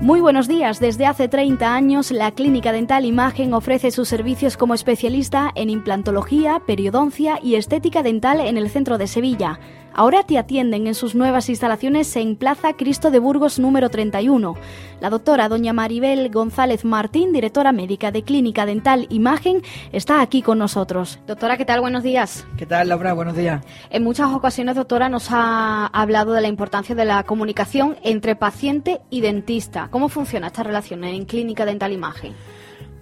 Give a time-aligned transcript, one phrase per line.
[0.00, 0.78] Muy buenos días.
[0.78, 6.62] Desde hace 30 años, la Clínica Dental Imagen ofrece sus servicios como especialista en implantología,
[6.64, 9.58] periodoncia y estética dental en el centro de Sevilla.
[9.94, 14.54] Ahora te atienden en sus nuevas instalaciones en Plaza Cristo de Burgos número 31.
[15.00, 20.58] La doctora doña Maribel González Martín, directora médica de Clínica Dental Imagen, está aquí con
[20.58, 21.18] nosotros.
[21.26, 21.80] Doctora, ¿qué tal?
[21.80, 22.46] Buenos días.
[22.56, 23.12] ¿Qué tal, Laura?
[23.12, 23.64] Buenos días.
[23.90, 29.00] En muchas ocasiones, doctora, nos ha hablado de la importancia de la comunicación entre paciente
[29.10, 29.88] y dentista.
[29.90, 32.34] ¿Cómo funciona esta relación en Clínica Dental Imagen?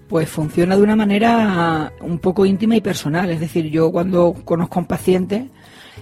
[0.08, 3.30] Pues funciona de una manera un poco íntima y personal.
[3.30, 5.48] Es decir, yo cuando conozco a un paciente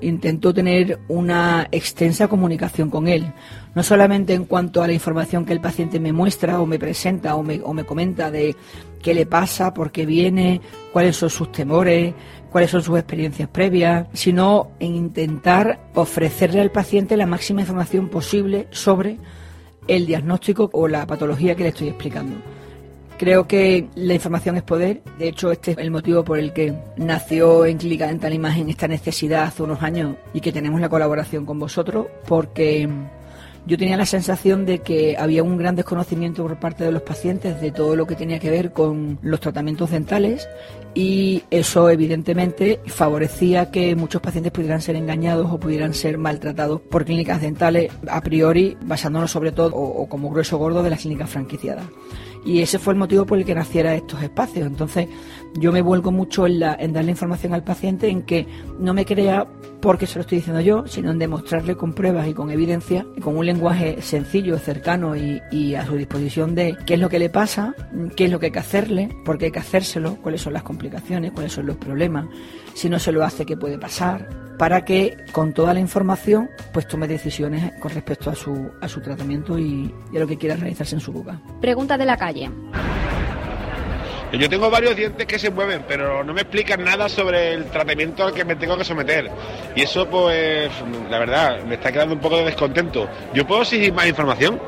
[0.00, 3.32] intento tener una extensa comunicación con él,
[3.74, 7.34] no solamente en cuanto a la información que el paciente me muestra o me presenta
[7.36, 8.56] o me, o me comenta de
[9.02, 10.60] qué le pasa, por qué viene,
[10.92, 12.14] cuáles son sus temores,
[12.50, 18.68] cuáles son sus experiencias previas, sino en intentar ofrecerle al paciente la máxima información posible
[18.70, 19.18] sobre
[19.86, 22.53] el diagnóstico o la patología que le estoy explicando.
[23.18, 25.02] Creo que la información es poder.
[25.18, 29.44] De hecho, este es el motivo por el que nació en Clínica Imagen esta necesidad
[29.44, 32.88] hace unos años y que tenemos la colaboración con vosotros, porque
[33.66, 37.60] yo tenía la sensación de que había un gran desconocimiento por parte de los pacientes
[37.60, 40.48] de todo lo que tenía que ver con los tratamientos dentales
[40.94, 47.04] y eso evidentemente favorecía que muchos pacientes pudieran ser engañados o pudieran ser maltratados por
[47.04, 51.30] clínicas dentales a priori basándonos sobre todo o, o como grueso gordo de las clínicas
[51.30, 51.86] franquiciadas
[52.44, 54.66] y ese fue el motivo por el que naciera estos espacios.
[54.66, 55.08] Entonces,
[55.54, 58.46] yo me vuelco mucho en, la, en darle información al paciente en que
[58.78, 59.46] no me crea
[59.80, 63.20] porque se lo estoy diciendo yo, sino en demostrarle con pruebas y con evidencia, y
[63.20, 63.53] con un lenguaje
[64.00, 67.74] sencillo, cercano y, y a su disposición de qué es lo que le pasa,
[68.16, 70.62] qué es lo que hay que hacerle, por qué hay que hacérselo, cuáles son las
[70.62, 72.26] complicaciones, cuáles son los problemas,
[72.74, 76.86] si no se lo hace, qué puede pasar, para que con toda la información pues
[76.86, 80.56] tome decisiones con respecto a su, a su tratamiento y, y a lo que quiera
[80.56, 81.40] realizarse en su boca.
[81.60, 82.50] Pregunta de la calle.
[84.38, 88.24] Yo tengo varios dientes que se mueven, pero no me explican nada sobre el tratamiento
[88.24, 89.30] al que me tengo que someter.
[89.76, 90.70] Y eso, pues,
[91.10, 93.08] la verdad, me está quedando un poco de descontento.
[93.34, 94.60] ¿Yo puedo exigir más información?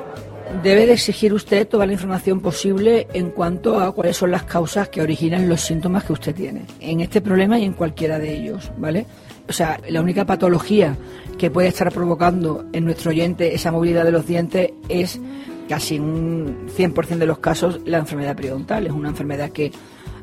[0.63, 4.89] Debe de exigir usted toda la información posible en cuanto a cuáles son las causas
[4.89, 6.63] que originan los síntomas que usted tiene.
[6.81, 9.07] En este problema y en cualquiera de ellos, ¿vale?
[9.49, 10.97] O sea, la única patología
[11.37, 15.21] que puede estar provocando en nuestro oyente esa movilidad de los dientes es
[15.69, 18.87] casi un 100% de los casos la enfermedad periodontal.
[18.87, 19.73] Es una enfermedad que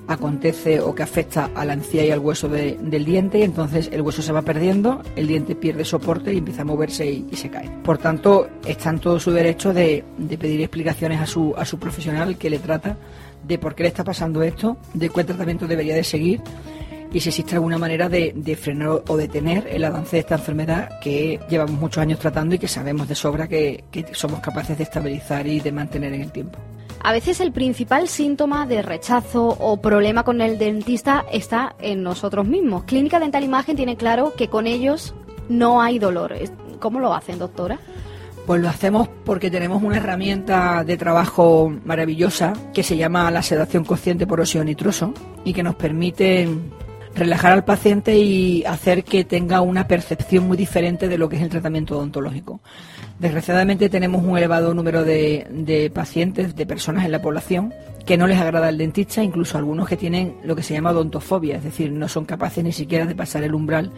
[0.08, 3.90] acontece o que afecta a la encía y al hueso de, del diente y entonces
[3.92, 7.36] el hueso se va perdiendo, el diente pierde soporte y empieza a moverse y, y
[7.36, 7.70] se cae.
[7.84, 11.80] Por tanto, está en todo su derecho de, de, pedir explicaciones a su, a su
[11.80, 12.98] profesional que le trata
[13.48, 16.42] de por qué le está pasando esto, de qué tratamiento debería de seguir
[17.14, 21.00] y si existe alguna manera de, de, frenar o detener el avance de esta enfermedad
[21.00, 24.84] que llevamos muchos años tratando y que sabemos de sobra que, que somos capaces de
[24.84, 26.58] estabilizar y de mantener en el tiempo.
[27.02, 32.48] A veces el principal síntoma de rechazo o problema con el dentista está en nosotros
[32.48, 32.86] mismos.
[32.86, 35.14] Clínica Dental Imagen tiene claro que con ellos
[35.50, 36.34] no hay dolor.
[36.80, 37.78] ¿Cómo lo hacen, doctora?
[38.48, 43.86] Pues lo hacemos porque tenemos una herramienta de trabajo maravillosa que se llama la sedación
[43.86, 45.14] consciente por óxido nitroso
[45.46, 46.50] y que nos permite
[47.16, 51.42] relajar al paciente y hacer que tenga una percepción muy diferente de lo que es
[51.42, 52.60] el tratamiento odontológico.
[53.20, 57.74] Desgraciadamente tenemos un elevado número de, de, pacientes, de personas en la población
[58.06, 61.58] que no les agrada el dentista, incluso algunos que tienen lo que se llama odontofobia,
[61.58, 63.92] es decir, no son capaces ni siquiera de pasar el umbral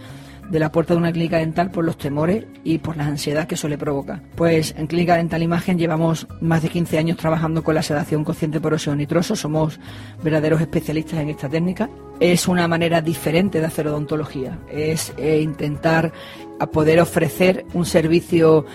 [0.49, 3.55] de la puerta de una clínica dental por los temores y por la ansiedad que
[3.55, 4.21] eso le provoca.
[4.35, 8.59] Pues en Clínica Dental Imagen llevamos más de 15 años trabajando con la sedación consciente
[8.59, 9.79] por óxido nitroso, somos
[10.23, 11.89] verdaderos especialistas en esta técnica.
[12.19, 16.13] Es una manera diferente de hacer odontología, es eh, intentar
[16.59, 18.65] a poder ofrecer un servicio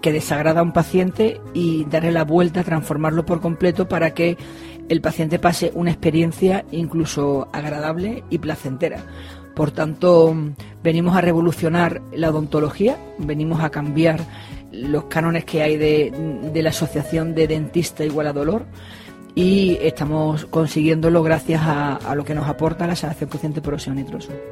[0.00, 4.36] que desagrada a un paciente y darle la vuelta, transformarlo por completo para que
[4.88, 9.04] el paciente pase una experiencia incluso agradable y placentera.
[9.58, 10.36] Por tanto,
[10.84, 14.20] venimos a revolucionar la odontología, venimos a cambiar
[14.70, 16.12] los cánones que hay de,
[16.52, 18.66] de la asociación de dentista igual a dolor
[19.38, 23.78] y estamos consiguiéndolo gracias a, lo que nos aporta la sanación consciente por.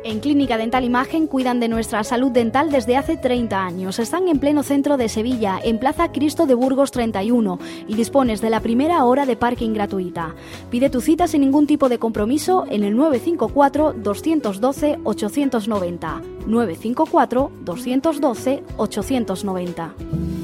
[0.04, 3.98] En Clínica Dental Imagen cuidan de nuestra salud dental desde hace 30 años.
[3.98, 8.50] Están en pleno centro de Sevilla, en Plaza Cristo de Burgos 31 y dispones de
[8.50, 10.36] la primera hora de parking gratuita.
[10.70, 16.22] Pide tu cita sin ningún tipo de compromiso en el 954 212 890.
[16.46, 20.35] 954 212 890.